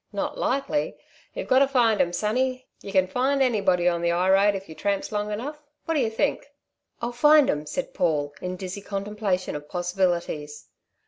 [0.11, 0.97] Not likely.
[1.35, 2.65] You've got to find 'em sonny.
[2.81, 5.61] Yer can find anybody on the 'ighroad if yer tramps long enough.
[5.85, 6.47] What d'yer think?"
[7.03, 10.69] "I'll find 'em," said Paul, in dizzy contemplation of possibilities.